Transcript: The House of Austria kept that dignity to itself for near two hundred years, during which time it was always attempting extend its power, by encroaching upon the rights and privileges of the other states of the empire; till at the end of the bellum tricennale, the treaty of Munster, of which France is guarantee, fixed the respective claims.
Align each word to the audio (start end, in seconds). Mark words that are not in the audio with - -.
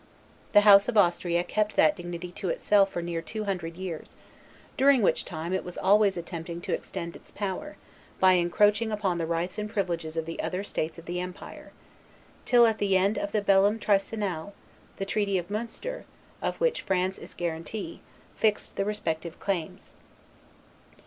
The 0.53 0.61
House 0.61 0.89
of 0.89 0.97
Austria 0.97 1.43
kept 1.43 1.75
that 1.75 1.95
dignity 1.95 2.31
to 2.31 2.49
itself 2.49 2.91
for 2.91 3.03
near 3.03 3.21
two 3.21 3.43
hundred 3.43 3.77
years, 3.77 4.15
during 4.75 5.03
which 5.03 5.25
time 5.25 5.53
it 5.53 5.63
was 5.63 5.77
always 5.77 6.17
attempting 6.17 6.63
extend 6.69 7.15
its 7.15 7.29
power, 7.29 7.77
by 8.19 8.31
encroaching 8.33 8.91
upon 8.91 9.19
the 9.19 9.27
rights 9.27 9.59
and 9.59 9.69
privileges 9.69 10.17
of 10.17 10.25
the 10.25 10.41
other 10.41 10.63
states 10.63 10.97
of 10.97 11.05
the 11.05 11.19
empire; 11.19 11.71
till 12.45 12.65
at 12.65 12.79
the 12.79 12.97
end 12.97 13.19
of 13.19 13.31
the 13.31 13.43
bellum 13.43 13.77
tricennale, 13.77 14.53
the 14.97 15.05
treaty 15.05 15.37
of 15.37 15.51
Munster, 15.51 16.05
of 16.41 16.59
which 16.59 16.81
France 16.81 17.19
is 17.19 17.35
guarantee, 17.35 18.01
fixed 18.35 18.77
the 18.77 18.85
respective 18.85 19.39
claims. 19.39 19.91